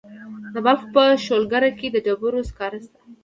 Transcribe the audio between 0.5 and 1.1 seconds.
د بلخ په